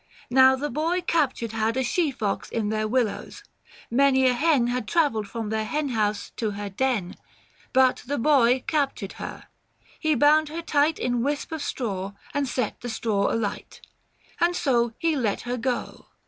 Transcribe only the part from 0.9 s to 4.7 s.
captured had A she fox in their willows— many a hen